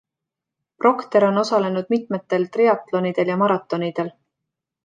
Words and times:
Procter 0.83 1.21
on 1.27 1.37
osalenud 1.43 1.93
mitmetel 1.95 2.49
triatlonidel 2.57 3.33
ja 3.33 3.39
maratonidel. 3.47 4.15